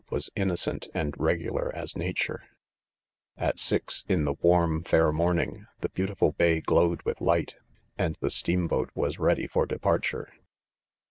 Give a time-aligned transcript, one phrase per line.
[0.09, 2.45] was innocent and reg ular as nature,.
[3.37, 6.07] a At sis in the warm, fair morning, the beau?
[6.11, 7.57] *ilM bay glowed with light,
[7.99, 8.67] and the steam i5 ■'"■•': 202 IDOMEN.
[8.69, 10.33] boat was ready for, departure.